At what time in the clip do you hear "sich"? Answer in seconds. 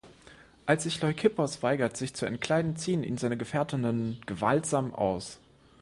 0.81-0.99, 1.95-2.15